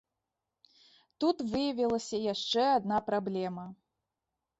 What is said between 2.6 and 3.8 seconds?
адна праблема.